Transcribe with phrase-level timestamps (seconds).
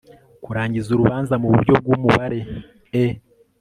[0.43, 2.39] kurangiza urubanza mu buryo bw umubare
[3.03, 3.03] e